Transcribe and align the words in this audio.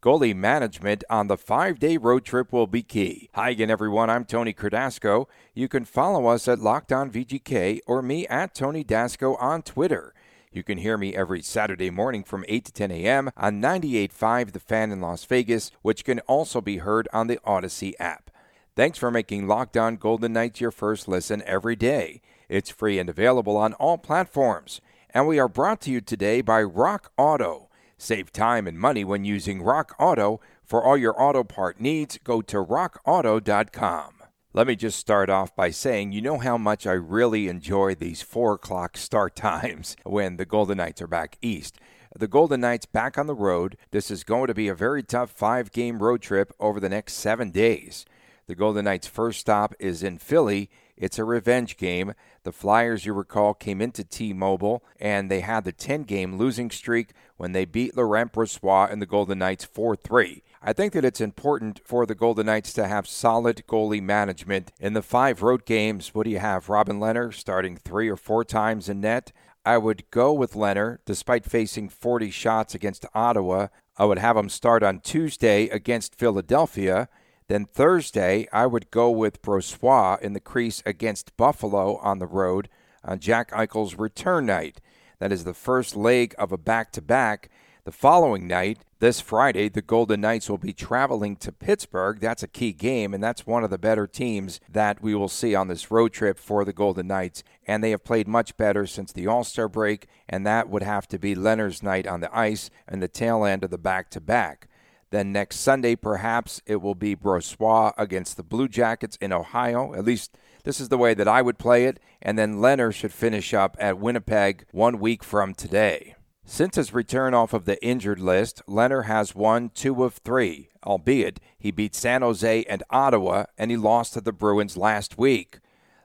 Goalie 0.00 0.34
management 0.34 1.02
on 1.10 1.26
the 1.26 1.36
five 1.36 1.80
day 1.80 1.96
road 1.96 2.24
trip 2.24 2.52
will 2.52 2.68
be 2.68 2.84
key. 2.84 3.30
Hi 3.34 3.50
again, 3.50 3.68
everyone. 3.68 4.08
I'm 4.08 4.24
Tony 4.24 4.52
Cardasco. 4.54 5.26
You 5.54 5.66
can 5.66 5.84
follow 5.84 6.26
us 6.28 6.46
at 6.46 6.60
Locked 6.60 6.92
On 6.92 7.10
VGK 7.10 7.80
or 7.84 8.00
me 8.00 8.24
at 8.28 8.54
Tony 8.54 8.84
Dasco 8.84 9.36
on 9.42 9.62
Twitter. 9.62 10.14
You 10.52 10.62
can 10.62 10.78
hear 10.78 10.96
me 10.96 11.16
every 11.16 11.42
Saturday 11.42 11.90
morning 11.90 12.22
from 12.22 12.44
8 12.46 12.64
to 12.66 12.72
10 12.72 12.92
a.m. 12.92 13.30
on 13.36 13.60
98.5 13.60 14.52
The 14.52 14.60
Fan 14.60 14.92
in 14.92 15.00
Las 15.00 15.24
Vegas, 15.24 15.72
which 15.82 16.04
can 16.04 16.20
also 16.20 16.60
be 16.60 16.76
heard 16.76 17.08
on 17.12 17.26
the 17.26 17.40
Odyssey 17.44 17.98
app. 17.98 18.30
Thanks 18.76 18.98
for 18.98 19.10
making 19.10 19.48
Locked 19.48 19.76
On 19.76 19.96
Golden 19.96 20.32
Knights 20.32 20.60
your 20.60 20.70
first 20.70 21.08
listen 21.08 21.42
every 21.44 21.74
day. 21.74 22.20
It's 22.48 22.70
free 22.70 23.00
and 23.00 23.10
available 23.10 23.56
on 23.56 23.74
all 23.74 23.98
platforms 23.98 24.80
and 25.10 25.26
we 25.26 25.38
are 25.38 25.48
brought 25.48 25.80
to 25.82 25.90
you 25.90 26.00
today 26.00 26.40
by 26.40 26.62
Rock 26.62 27.12
Auto. 27.16 27.67
Save 27.98 28.32
time 28.32 28.68
and 28.68 28.78
money 28.78 29.04
when 29.04 29.24
using 29.24 29.60
Rock 29.60 29.94
Auto. 29.98 30.40
For 30.64 30.84
all 30.84 30.96
your 30.96 31.20
auto 31.20 31.42
part 31.42 31.80
needs, 31.80 32.18
go 32.22 32.40
to 32.42 32.64
rockauto.com. 32.64 34.14
Let 34.54 34.66
me 34.66 34.76
just 34.76 34.98
start 34.98 35.28
off 35.28 35.54
by 35.54 35.70
saying, 35.70 36.12
you 36.12 36.22
know 36.22 36.38
how 36.38 36.56
much 36.56 36.86
I 36.86 36.92
really 36.92 37.48
enjoy 37.48 37.94
these 37.94 38.22
4 38.22 38.54
o'clock 38.54 38.96
start 38.96 39.36
times 39.36 39.96
when 40.04 40.36
the 40.36 40.46
Golden 40.46 40.78
Knights 40.78 41.02
are 41.02 41.06
back 41.06 41.36
east. 41.42 41.78
The 42.16 42.28
Golden 42.28 42.60
Knights 42.60 42.86
back 42.86 43.18
on 43.18 43.26
the 43.26 43.34
road. 43.34 43.76
This 43.90 44.10
is 44.10 44.24
going 44.24 44.46
to 44.46 44.54
be 44.54 44.68
a 44.68 44.74
very 44.74 45.02
tough 45.02 45.30
five 45.30 45.70
game 45.72 46.02
road 46.02 46.22
trip 46.22 46.52
over 46.58 46.80
the 46.80 46.88
next 46.88 47.14
seven 47.14 47.50
days. 47.50 48.06
The 48.48 48.56
Golden 48.56 48.86
Knights' 48.86 49.06
first 49.06 49.38
stop 49.38 49.74
is 49.78 50.02
in 50.02 50.18
Philly 50.18 50.68
it's 51.00 51.18
a 51.18 51.24
revenge 51.24 51.76
game. 51.76 52.14
The 52.42 52.52
Flyers, 52.52 53.06
you 53.06 53.12
recall, 53.12 53.54
came 53.54 53.80
into 53.80 54.02
T 54.02 54.32
Mobile 54.32 54.82
and 55.00 55.30
they 55.30 55.40
had 55.40 55.64
the 55.64 55.72
10 55.72 56.02
game 56.02 56.36
losing 56.36 56.70
streak 56.70 57.12
when 57.36 57.52
they 57.52 57.64
beat 57.64 57.96
Laurent 57.96 58.32
Brossoit 58.32 58.90
and 58.90 59.00
the 59.00 59.06
Golden 59.06 59.38
Knights 59.38 59.64
4 59.64 59.94
3. 59.94 60.42
I 60.60 60.72
think 60.72 60.92
that 60.92 61.04
it's 61.04 61.20
important 61.20 61.80
for 61.84 62.04
the 62.04 62.16
Golden 62.16 62.46
Knights 62.46 62.72
to 62.74 62.88
have 62.88 63.06
solid 63.06 63.62
goalie 63.68 64.02
management. 64.02 64.72
In 64.80 64.92
the 64.92 65.02
five 65.02 65.40
road 65.40 65.64
games, 65.64 66.14
what 66.14 66.24
do 66.24 66.30
you 66.30 66.40
have? 66.40 66.68
Robin 66.68 66.98
Lehner 66.98 67.32
starting 67.32 67.76
three 67.76 68.08
or 68.08 68.16
four 68.16 68.44
times 68.44 68.88
in 68.88 69.00
net. 69.00 69.30
I 69.64 69.78
would 69.78 70.10
go 70.10 70.32
with 70.32 70.54
Lehner 70.54 70.98
despite 71.04 71.44
facing 71.44 71.88
40 71.88 72.30
shots 72.30 72.74
against 72.74 73.06
Ottawa. 73.14 73.68
I 73.96 74.04
would 74.04 74.18
have 74.18 74.36
him 74.36 74.48
start 74.48 74.82
on 74.82 75.00
Tuesday 75.00 75.68
against 75.68 76.16
Philadelphia. 76.16 77.08
Then 77.48 77.64
Thursday, 77.64 78.46
I 78.52 78.66
would 78.66 78.90
go 78.90 79.10
with 79.10 79.40
Brossoit 79.40 80.20
in 80.20 80.34
the 80.34 80.40
crease 80.40 80.82
against 80.84 81.36
Buffalo 81.38 81.96
on 81.96 82.18
the 82.18 82.26
road 82.26 82.68
on 83.02 83.20
Jack 83.20 83.50
Eichel's 83.52 83.98
return 83.98 84.44
night. 84.44 84.82
That 85.18 85.32
is 85.32 85.44
the 85.44 85.54
first 85.54 85.96
leg 85.96 86.34
of 86.38 86.52
a 86.52 86.58
back 86.58 86.92
to 86.92 87.02
back. 87.02 87.50
The 87.84 87.92
following 87.92 88.46
night, 88.46 88.80
this 88.98 89.22
Friday, 89.22 89.70
the 89.70 89.80
Golden 89.80 90.20
Knights 90.20 90.50
will 90.50 90.58
be 90.58 90.74
traveling 90.74 91.36
to 91.36 91.50
Pittsburgh. 91.50 92.20
That's 92.20 92.42
a 92.42 92.48
key 92.48 92.74
game, 92.74 93.14
and 93.14 93.24
that's 93.24 93.46
one 93.46 93.64
of 93.64 93.70
the 93.70 93.78
better 93.78 94.06
teams 94.06 94.60
that 94.68 95.00
we 95.00 95.14
will 95.14 95.28
see 95.28 95.54
on 95.54 95.68
this 95.68 95.90
road 95.90 96.12
trip 96.12 96.38
for 96.38 96.66
the 96.66 96.74
Golden 96.74 97.06
Knights. 97.06 97.42
And 97.66 97.82
they 97.82 97.92
have 97.92 98.04
played 98.04 98.28
much 98.28 98.58
better 98.58 98.86
since 98.86 99.10
the 99.10 99.26
All 99.26 99.42
Star 99.42 99.68
break, 99.68 100.06
and 100.28 100.46
that 100.46 100.68
would 100.68 100.82
have 100.82 101.08
to 101.08 101.18
be 101.18 101.34
Lehner's 101.34 101.82
night 101.82 102.06
on 102.06 102.20
the 102.20 102.36
ice 102.36 102.68
and 102.86 103.02
the 103.02 103.08
tail 103.08 103.42
end 103.42 103.64
of 103.64 103.70
the 103.70 103.78
back 103.78 104.10
to 104.10 104.20
back. 104.20 104.68
Then 105.10 105.32
next 105.32 105.60
Sunday, 105.60 105.96
perhaps 105.96 106.60
it 106.66 106.76
will 106.76 106.94
be 106.94 107.16
Brossoit 107.16 107.94
against 107.96 108.36
the 108.36 108.42
Blue 108.42 108.68
Jackets 108.68 109.16
in 109.20 109.32
Ohio. 109.32 109.94
At 109.94 110.04
least 110.04 110.36
this 110.64 110.80
is 110.80 110.90
the 110.90 110.98
way 110.98 111.14
that 111.14 111.28
I 111.28 111.40
would 111.40 111.58
play 111.58 111.86
it. 111.86 111.98
And 112.20 112.38
then 112.38 112.56
Lehner 112.56 112.92
should 112.92 113.12
finish 113.12 113.54
up 113.54 113.76
at 113.80 113.98
Winnipeg 113.98 114.66
one 114.72 114.98
week 114.98 115.24
from 115.24 115.54
today. 115.54 116.14
Since 116.44 116.76
his 116.76 116.94
return 116.94 117.34
off 117.34 117.52
of 117.52 117.66
the 117.66 117.82
injured 117.84 118.20
list, 118.20 118.62
Lehner 118.66 119.04
has 119.04 119.34
won 119.34 119.70
two 119.74 120.02
of 120.02 120.14
three, 120.14 120.70
albeit 120.82 121.40
he 121.58 121.70
beat 121.70 121.94
San 121.94 122.22
Jose 122.22 122.64
and 122.64 122.82
Ottawa, 122.88 123.44
and 123.58 123.70
he 123.70 123.76
lost 123.76 124.14
to 124.14 124.22
the 124.22 124.32
Bruins 124.32 124.76
last 124.76 125.18
week. 125.18 125.58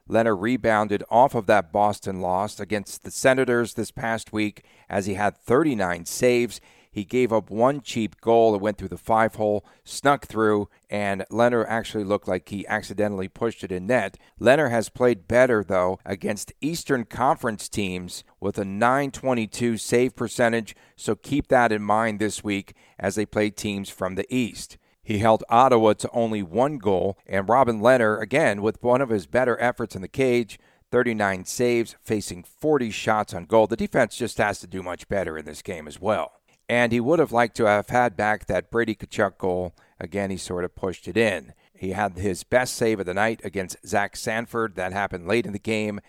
Lehner 0.08 0.38
rebounded 0.38 1.02
off 1.08 1.34
of 1.34 1.46
that 1.46 1.72
Boston 1.72 2.20
loss 2.20 2.60
against 2.60 3.04
the 3.04 3.10
Senators 3.10 3.72
this 3.72 3.90
past 3.90 4.34
week 4.34 4.64
as 4.90 5.06
he 5.06 5.14
had 5.14 5.36
39 5.36 6.04
saves. 6.04 6.60
He 6.94 7.04
gave 7.04 7.32
up 7.32 7.50
one 7.50 7.80
cheap 7.80 8.20
goal. 8.20 8.52
that 8.52 8.58
went 8.58 8.78
through 8.78 8.86
the 8.86 8.96
five 8.96 9.34
hole, 9.34 9.66
snuck 9.82 10.26
through, 10.26 10.68
and 10.88 11.24
Lehner 11.28 11.66
actually 11.68 12.04
looked 12.04 12.28
like 12.28 12.48
he 12.48 12.64
accidentally 12.68 13.26
pushed 13.26 13.64
it 13.64 13.72
in 13.72 13.88
net. 13.88 14.16
Lehner 14.40 14.70
has 14.70 14.88
played 14.90 15.26
better, 15.26 15.64
though, 15.64 15.98
against 16.04 16.52
Eastern 16.60 17.04
Conference 17.04 17.68
teams 17.68 18.22
with 18.38 18.58
a 18.58 18.64
922 18.64 19.76
save 19.76 20.14
percentage, 20.14 20.76
so 20.94 21.16
keep 21.16 21.48
that 21.48 21.72
in 21.72 21.82
mind 21.82 22.20
this 22.20 22.44
week 22.44 22.74
as 22.96 23.16
they 23.16 23.26
play 23.26 23.50
teams 23.50 23.90
from 23.90 24.14
the 24.14 24.32
East. 24.32 24.78
He 25.02 25.18
held 25.18 25.42
Ottawa 25.48 25.94
to 25.94 26.10
only 26.12 26.44
one 26.44 26.78
goal, 26.78 27.18
and 27.26 27.48
Robin 27.48 27.80
Lehner, 27.80 28.22
again, 28.22 28.62
with 28.62 28.80
one 28.84 29.00
of 29.00 29.08
his 29.08 29.26
better 29.26 29.60
efforts 29.60 29.96
in 29.96 30.02
the 30.02 30.06
cage, 30.06 30.60
39 30.92 31.44
saves, 31.44 31.96
facing 32.00 32.44
40 32.44 32.92
shots 32.92 33.34
on 33.34 33.46
goal. 33.46 33.66
The 33.66 33.76
defense 33.76 34.16
just 34.16 34.38
has 34.38 34.60
to 34.60 34.68
do 34.68 34.80
much 34.80 35.08
better 35.08 35.36
in 35.36 35.44
this 35.44 35.60
game 35.60 35.88
as 35.88 36.00
well. 36.00 36.34
And 36.68 36.92
he 36.92 37.00
would 37.00 37.18
have 37.18 37.32
liked 37.32 37.56
to 37.56 37.66
have 37.66 37.88
had 37.88 38.16
back 38.16 38.46
that 38.46 38.70
Brady 38.70 38.94
Tkachuk 38.94 39.38
goal. 39.38 39.74
Again, 40.00 40.30
he 40.30 40.36
sort 40.36 40.64
of 40.64 40.74
pushed 40.74 41.06
it 41.06 41.16
in. 41.16 41.52
He 41.76 41.90
had 41.90 42.16
his 42.16 42.44
best 42.44 42.74
save 42.74 43.00
of 43.00 43.06
the 43.06 43.14
night 43.14 43.40
against 43.44 43.86
Zach 43.86 44.16
Sanford. 44.16 44.74
That 44.76 44.92
happened 44.92 45.28
late 45.28 45.46
in 45.46 45.52
the 45.52 45.58
game. 45.58 46.00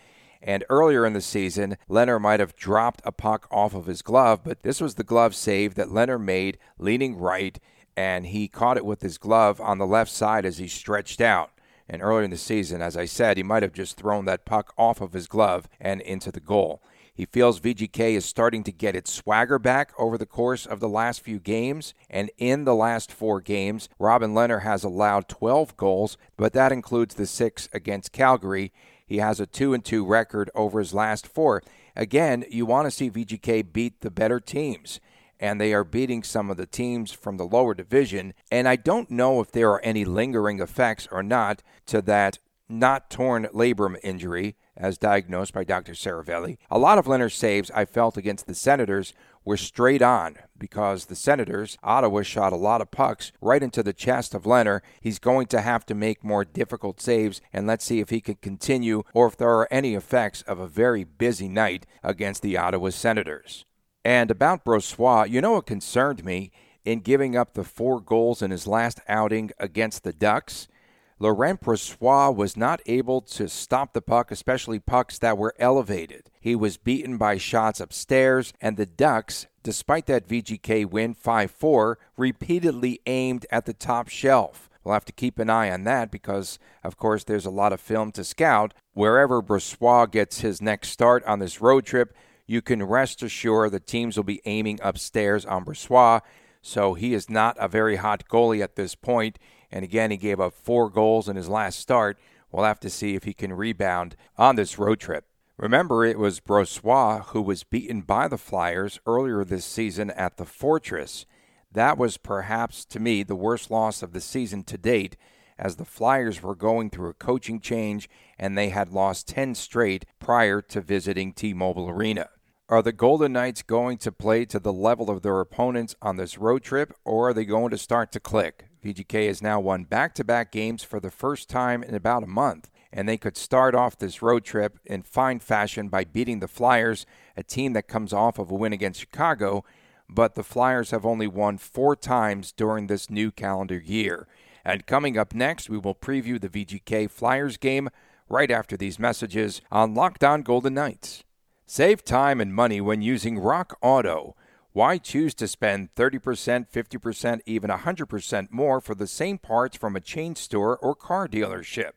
And 0.42 0.64
earlier 0.70 1.04
in 1.04 1.12
the 1.12 1.20
season, 1.20 1.76
Lehner 1.88 2.20
might 2.20 2.40
have 2.40 2.56
dropped 2.56 3.02
a 3.04 3.12
puck 3.12 3.48
off 3.50 3.74
of 3.74 3.86
his 3.86 4.00
glove, 4.00 4.42
but 4.44 4.62
this 4.62 4.80
was 4.80 4.94
the 4.94 5.02
glove 5.02 5.34
save 5.34 5.74
that 5.74 5.88
Lehner 5.88 6.20
made 6.20 6.58
leaning 6.78 7.16
right, 7.16 7.58
and 7.96 8.26
he 8.26 8.46
caught 8.46 8.76
it 8.76 8.84
with 8.84 9.02
his 9.02 9.18
glove 9.18 9.60
on 9.60 9.78
the 9.78 9.86
left 9.86 10.10
side 10.10 10.44
as 10.44 10.58
he 10.58 10.68
stretched 10.68 11.20
out. 11.20 11.50
And 11.88 12.02
earlier 12.02 12.24
in 12.24 12.30
the 12.30 12.36
season, 12.36 12.82
as 12.82 12.96
I 12.96 13.06
said, 13.06 13.36
he 13.36 13.42
might 13.42 13.62
have 13.62 13.72
just 13.72 13.96
thrown 13.96 14.24
that 14.26 14.44
puck 14.44 14.72
off 14.76 15.00
of 15.00 15.12
his 15.12 15.26
glove 15.26 15.68
and 15.80 16.00
into 16.00 16.30
the 16.30 16.40
goal. 16.40 16.82
He 17.16 17.24
feels 17.24 17.60
VGK 17.60 18.12
is 18.12 18.26
starting 18.26 18.62
to 18.64 18.72
get 18.72 18.94
its 18.94 19.10
swagger 19.10 19.58
back 19.58 19.90
over 19.98 20.18
the 20.18 20.26
course 20.26 20.66
of 20.66 20.80
the 20.80 20.88
last 20.88 21.22
few 21.22 21.38
games. 21.38 21.94
And 22.10 22.30
in 22.36 22.64
the 22.64 22.74
last 22.74 23.10
four 23.10 23.40
games, 23.40 23.88
Robin 23.98 24.34
Lehner 24.34 24.62
has 24.62 24.84
allowed 24.84 25.26
12 25.26 25.78
goals, 25.78 26.18
but 26.36 26.52
that 26.52 26.72
includes 26.72 27.14
the 27.14 27.26
six 27.26 27.70
against 27.72 28.12
Calgary. 28.12 28.70
He 29.06 29.16
has 29.16 29.40
a 29.40 29.46
2 29.46 29.72
and 29.72 29.82
2 29.82 30.04
record 30.04 30.50
over 30.54 30.78
his 30.78 30.92
last 30.92 31.26
four. 31.26 31.62
Again, 31.96 32.44
you 32.50 32.66
want 32.66 32.86
to 32.86 32.90
see 32.90 33.10
VGK 33.10 33.72
beat 33.72 34.02
the 34.02 34.10
better 34.10 34.38
teams 34.38 35.00
and 35.38 35.60
they 35.60 35.72
are 35.72 35.84
beating 35.84 36.22
some 36.22 36.50
of 36.50 36.56
the 36.56 36.66
teams 36.66 37.12
from 37.12 37.36
the 37.36 37.46
lower 37.46 37.74
division. 37.74 38.34
And 38.50 38.68
I 38.68 38.76
don't 38.76 39.10
know 39.10 39.40
if 39.40 39.52
there 39.52 39.70
are 39.70 39.80
any 39.82 40.04
lingering 40.04 40.60
effects 40.60 41.06
or 41.10 41.22
not 41.22 41.62
to 41.86 42.00
that 42.02 42.38
not 42.68 43.10
torn 43.10 43.46
labrum 43.52 43.96
injury 44.02 44.56
as 44.76 44.98
diagnosed 44.98 45.52
by 45.52 45.64
Dr. 45.64 45.92
Saravelli. 45.92 46.58
A 46.70 46.78
lot 46.78 46.98
of 46.98 47.06
Lehner's 47.06 47.34
saves 47.34 47.70
I 47.70 47.84
felt 47.84 48.16
against 48.16 48.46
the 48.46 48.54
Senators 48.54 49.14
were 49.44 49.56
straight 49.56 50.02
on 50.02 50.36
because 50.58 51.06
the 51.06 51.14
Senators, 51.14 51.78
Ottawa, 51.82 52.22
shot 52.22 52.52
a 52.52 52.56
lot 52.56 52.80
of 52.80 52.90
pucks 52.90 53.32
right 53.40 53.62
into 53.62 53.82
the 53.82 53.92
chest 53.92 54.34
of 54.34 54.42
Lehner. 54.42 54.80
He's 55.00 55.18
going 55.18 55.46
to 55.48 55.60
have 55.60 55.86
to 55.86 55.94
make 55.94 56.24
more 56.24 56.44
difficult 56.44 57.00
saves, 57.00 57.40
and 57.52 57.66
let's 57.66 57.84
see 57.84 58.00
if 58.00 58.10
he 58.10 58.20
can 58.20 58.34
continue 58.36 59.04
or 59.14 59.28
if 59.28 59.36
there 59.36 59.50
are 59.50 59.68
any 59.70 59.94
effects 59.94 60.42
of 60.42 60.58
a 60.58 60.66
very 60.66 61.04
busy 61.04 61.48
night 61.48 61.86
against 62.02 62.42
the 62.42 62.58
Ottawa 62.58 62.90
Senators. 62.90 63.64
And 64.04 64.30
about 64.30 64.64
Brossoit, 64.64 65.30
you 65.30 65.40
know 65.40 65.52
what 65.52 65.66
concerned 65.66 66.24
me 66.24 66.50
in 66.84 67.00
giving 67.00 67.36
up 67.36 67.54
the 67.54 67.64
four 67.64 68.00
goals 68.00 68.42
in 68.42 68.50
his 68.50 68.66
last 68.66 69.00
outing 69.08 69.50
against 69.58 70.04
the 70.04 70.12
Ducks? 70.12 70.68
Laurent 71.18 71.62
Brossoit 71.62 72.36
was 72.36 72.58
not 72.58 72.82
able 72.84 73.22
to 73.22 73.48
stop 73.48 73.94
the 73.94 74.02
puck, 74.02 74.30
especially 74.30 74.78
pucks 74.78 75.18
that 75.18 75.38
were 75.38 75.54
elevated. 75.58 76.30
He 76.38 76.54
was 76.54 76.76
beaten 76.76 77.16
by 77.16 77.38
shots 77.38 77.80
upstairs, 77.80 78.52
and 78.60 78.76
the 78.76 78.84
Ducks, 78.84 79.46
despite 79.62 80.04
that 80.06 80.28
VGK 80.28 80.84
win 80.84 81.14
5 81.14 81.50
4, 81.50 81.98
repeatedly 82.18 83.00
aimed 83.06 83.46
at 83.50 83.64
the 83.64 83.72
top 83.72 84.08
shelf. 84.08 84.68
We'll 84.84 84.92
have 84.92 85.06
to 85.06 85.12
keep 85.12 85.38
an 85.38 85.48
eye 85.48 85.70
on 85.70 85.84
that 85.84 86.10
because, 86.10 86.58
of 86.84 86.98
course, 86.98 87.24
there's 87.24 87.46
a 87.46 87.50
lot 87.50 87.72
of 87.72 87.80
film 87.80 88.12
to 88.12 88.22
scout. 88.22 88.74
Wherever 88.92 89.42
Brossoit 89.42 90.12
gets 90.12 90.40
his 90.40 90.60
next 90.60 90.90
start 90.90 91.24
on 91.24 91.38
this 91.38 91.62
road 91.62 91.86
trip, 91.86 92.14
you 92.46 92.60
can 92.60 92.82
rest 92.82 93.22
assured 93.22 93.72
the 93.72 93.80
teams 93.80 94.16
will 94.16 94.24
be 94.24 94.42
aiming 94.44 94.80
upstairs 94.82 95.46
on 95.46 95.64
Brossoit. 95.64 96.20
so 96.60 96.94
he 96.94 97.14
is 97.14 97.30
not 97.30 97.56
a 97.58 97.68
very 97.68 97.96
hot 97.96 98.28
goalie 98.28 98.62
at 98.62 98.76
this 98.76 98.94
point. 98.94 99.38
And 99.70 99.84
again, 99.84 100.10
he 100.10 100.16
gave 100.16 100.40
up 100.40 100.54
four 100.54 100.90
goals 100.90 101.28
in 101.28 101.36
his 101.36 101.48
last 101.48 101.78
start. 101.78 102.18
We'll 102.50 102.64
have 102.64 102.80
to 102.80 102.90
see 102.90 103.14
if 103.14 103.24
he 103.24 103.34
can 103.34 103.52
rebound 103.52 104.16
on 104.38 104.56
this 104.56 104.78
road 104.78 105.00
trip. 105.00 105.26
Remember, 105.58 106.04
it 106.04 106.18
was 106.18 106.40
Brossoit 106.40 107.26
who 107.28 107.40
was 107.40 107.64
beaten 107.64 108.02
by 108.02 108.28
the 108.28 108.38
Flyers 108.38 109.00
earlier 109.06 109.42
this 109.42 109.64
season 109.64 110.10
at 110.10 110.36
the 110.36 110.44
Fortress. 110.44 111.24
That 111.72 111.96
was 111.96 112.18
perhaps, 112.18 112.84
to 112.86 113.00
me, 113.00 113.22
the 113.22 113.34
worst 113.34 113.70
loss 113.70 114.02
of 114.02 114.12
the 114.12 114.20
season 114.20 114.64
to 114.64 114.78
date, 114.78 115.16
as 115.58 115.76
the 115.76 115.84
Flyers 115.84 116.42
were 116.42 116.54
going 116.54 116.90
through 116.90 117.08
a 117.08 117.14
coaching 117.14 117.60
change 117.60 118.08
and 118.38 118.56
they 118.56 118.68
had 118.68 118.90
lost 118.90 119.28
10 119.28 119.54
straight 119.54 120.04
prior 120.18 120.60
to 120.60 120.80
visiting 120.80 121.32
T 121.32 121.54
Mobile 121.54 121.88
Arena. 121.88 122.28
Are 122.68 122.82
the 122.82 122.92
Golden 122.92 123.32
Knights 123.32 123.62
going 123.62 123.96
to 123.98 124.12
play 124.12 124.44
to 124.46 124.58
the 124.58 124.72
level 124.72 125.08
of 125.08 125.22
their 125.22 125.40
opponents 125.40 125.94
on 126.02 126.16
this 126.16 126.36
road 126.36 126.64
trip, 126.64 126.92
or 127.04 127.28
are 127.28 127.34
they 127.34 127.44
going 127.44 127.70
to 127.70 127.78
start 127.78 128.10
to 128.12 128.20
click? 128.20 128.66
VGK 128.86 129.26
has 129.26 129.42
now 129.42 129.58
won 129.58 129.84
back 129.84 130.14
to 130.14 130.24
back 130.24 130.52
games 130.52 130.82
for 130.82 131.00
the 131.00 131.10
first 131.10 131.48
time 131.48 131.82
in 131.82 131.94
about 131.94 132.22
a 132.22 132.28
month 132.28 132.70
and 132.92 133.06
they 133.08 133.18
could 133.18 133.36
start 133.36 133.74
off 133.74 133.98
this 133.98 134.22
road 134.22 134.42
trip 134.42 134.78
in 134.86 135.02
fine 135.02 135.38
fashion 135.38 135.88
by 135.88 136.02
beating 136.02 136.40
the 136.40 136.48
Flyers, 136.48 137.04
a 137.36 137.42
team 137.42 137.74
that 137.74 137.88
comes 137.88 138.12
off 138.12 138.38
of 138.38 138.50
a 138.50 138.54
win 138.54 138.72
against 138.72 139.00
Chicago, 139.00 139.64
but 140.08 140.34
the 140.34 140.42
Flyers 140.42 140.92
have 140.92 141.04
only 141.04 141.26
won 141.26 141.58
four 141.58 141.94
times 141.94 142.52
during 142.52 142.86
this 142.86 143.10
new 143.10 143.30
calendar 143.30 143.78
year. 143.78 144.26
And 144.64 144.86
coming 144.86 145.18
up 145.18 145.34
next, 145.34 145.68
we 145.68 145.76
will 145.76 145.94
preview 145.94 146.40
the 146.40 146.48
VGK 146.48 147.10
Flyers 147.10 147.58
game 147.58 147.90
right 148.28 148.50
after 148.50 148.76
these 148.76 148.98
messages 148.98 149.60
on 149.70 149.94
Locked 149.94 150.24
On 150.24 150.40
Golden 150.42 150.74
Knights. 150.74 151.22
Save 151.66 152.02
time 152.02 152.40
and 152.40 152.54
money 152.54 152.80
when 152.80 153.02
using 153.02 153.38
Rock 153.38 153.76
Auto. 153.82 154.36
Why 154.76 154.98
choose 154.98 155.32
to 155.36 155.48
spend 155.48 155.94
30%, 155.94 156.68
50%, 156.70 157.40
even 157.46 157.70
100% 157.70 158.48
more 158.50 158.78
for 158.82 158.94
the 158.94 159.06
same 159.06 159.38
parts 159.38 159.74
from 159.74 159.96
a 159.96 160.02
chain 160.02 160.34
store 160.34 160.76
or 160.76 160.94
car 160.94 161.26
dealership? 161.26 161.92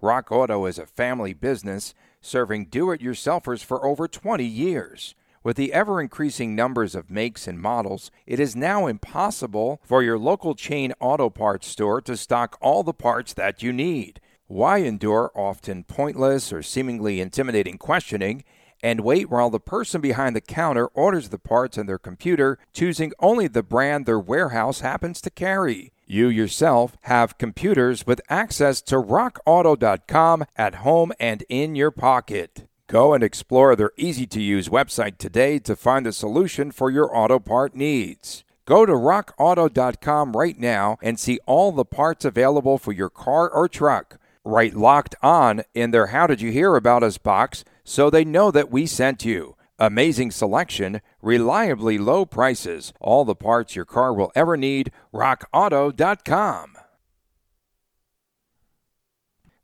Rock 0.00 0.30
Auto 0.30 0.66
is 0.66 0.78
a 0.78 0.86
family 0.86 1.32
business 1.32 1.94
serving 2.20 2.66
do 2.66 2.92
it 2.92 3.00
yourselfers 3.00 3.64
for 3.64 3.84
over 3.84 4.06
20 4.06 4.44
years. 4.44 5.16
With 5.42 5.56
the 5.56 5.72
ever 5.72 6.00
increasing 6.00 6.54
numbers 6.54 6.94
of 6.94 7.10
makes 7.10 7.48
and 7.48 7.58
models, 7.58 8.12
it 8.24 8.38
is 8.38 8.54
now 8.54 8.86
impossible 8.86 9.80
for 9.82 10.00
your 10.00 10.16
local 10.16 10.54
chain 10.54 10.92
auto 11.00 11.28
parts 11.28 11.66
store 11.66 12.00
to 12.02 12.16
stock 12.16 12.56
all 12.60 12.84
the 12.84 12.94
parts 12.94 13.34
that 13.34 13.64
you 13.64 13.72
need. 13.72 14.20
Why 14.46 14.78
endure 14.78 15.32
often 15.34 15.82
pointless 15.82 16.52
or 16.52 16.62
seemingly 16.62 17.20
intimidating 17.20 17.78
questioning 17.78 18.44
and 18.82 19.00
wait 19.00 19.30
while 19.30 19.50
the 19.50 19.60
person 19.60 20.00
behind 20.00 20.34
the 20.34 20.40
counter 20.40 20.86
orders 20.88 21.28
the 21.28 21.38
parts 21.38 21.78
on 21.78 21.86
their 21.86 21.98
computer, 21.98 22.58
choosing 22.72 23.12
only 23.18 23.46
the 23.46 23.62
brand 23.62 24.06
their 24.06 24.18
warehouse 24.18 24.80
happens 24.80 25.20
to 25.20 25.30
carry? 25.30 25.92
You 26.06 26.28
yourself 26.28 26.96
have 27.02 27.38
computers 27.38 28.06
with 28.06 28.20
access 28.28 28.82
to 28.82 28.96
rockauto.com 28.96 30.44
at 30.56 30.74
home 30.74 31.12
and 31.18 31.42
in 31.48 31.74
your 31.74 31.90
pocket. 31.90 32.68
Go 32.86 33.14
and 33.14 33.24
explore 33.24 33.74
their 33.74 33.92
easy 33.96 34.26
to 34.26 34.42
use 34.42 34.68
website 34.68 35.16
today 35.16 35.58
to 35.60 35.74
find 35.74 36.06
a 36.06 36.12
solution 36.12 36.70
for 36.70 36.90
your 36.90 37.16
auto 37.16 37.38
part 37.38 37.74
needs. 37.74 38.44
Go 38.66 38.84
to 38.84 38.92
rockauto.com 38.92 40.32
right 40.32 40.58
now 40.58 40.98
and 41.00 41.18
see 41.18 41.38
all 41.46 41.72
the 41.72 41.84
parts 41.84 42.24
available 42.24 42.76
for 42.76 42.92
your 42.92 43.08
car 43.08 43.48
or 43.48 43.68
truck. 43.68 44.18
Write 44.44 44.74
locked 44.74 45.14
on 45.22 45.62
in 45.72 45.90
their 45.90 46.08
How 46.08 46.26
Did 46.26 46.40
You 46.40 46.52
Hear 46.52 46.76
About 46.76 47.02
Us 47.02 47.16
box 47.16 47.64
so 47.84 48.10
they 48.10 48.24
know 48.24 48.50
that 48.50 48.70
we 48.70 48.86
sent 48.86 49.24
you. 49.24 49.56
Amazing 49.78 50.30
selection, 50.30 51.00
reliably 51.20 51.98
low 51.98 52.24
prices, 52.24 52.92
all 53.00 53.24
the 53.24 53.34
parts 53.34 53.74
your 53.74 53.84
car 53.84 54.12
will 54.12 54.30
ever 54.34 54.56
need. 54.56 54.92
RockAuto.com. 55.12 56.76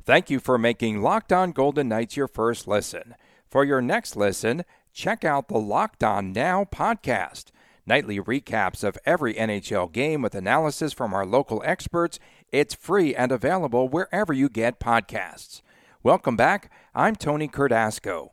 Thank 0.05 0.31
you 0.31 0.41
for 0.41 0.57
making 0.57 1.03
Locked 1.03 1.33
On 1.35 1.53
Golden 1.53 1.89
Knights 1.89 2.17
your 2.17 2.29
first 2.29 2.67
listen. 2.67 3.15
For 3.47 3.63
your 3.63 3.83
next 3.83 4.17
listen, 4.17 4.65
check 4.93 5.23
out 5.23 5.49
the 5.49 5.59
Locked 5.59 6.03
On 6.03 6.33
Now 6.33 6.65
podcast. 6.65 7.51
Nightly 7.87 8.19
recaps 8.19 8.83
of 8.83 8.99
every 9.07 9.35
NHL 9.35 9.93
game 9.93 10.23
with 10.23 10.35
analysis 10.35 10.93
from 10.93 11.15
our 11.15 11.25
local 11.25 11.63
experts. 11.65 12.19
It's 12.51 12.75
free 12.75 13.15
and 13.15 13.31
available 13.31 13.89
wherever 13.89 14.33
you 14.33 14.49
get 14.49 14.81
podcasts. 14.81 15.63
Welcome 16.05 16.37
back. 16.37 16.71
I'm 16.95 17.17
Tony 17.17 17.49
Cardasco. 17.49 18.29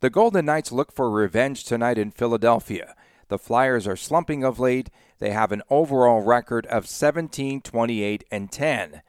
The 0.00 0.10
Golden 0.10 0.44
Knights 0.44 0.70
look 0.70 0.92
for 0.92 1.10
revenge 1.10 1.64
tonight 1.64 1.96
in 1.96 2.10
Philadelphia. 2.10 2.94
The 3.28 3.38
Flyers 3.38 3.88
are 3.88 3.96
slumping 3.96 4.44
of 4.44 4.60
late. 4.60 4.90
They 5.18 5.30
have 5.30 5.50
an 5.50 5.62
overall 5.70 6.20
record 6.20 6.66
of 6.66 6.86
17, 6.86 7.62
28, 7.62 8.24
and 8.30 8.52
10. 8.52 9.00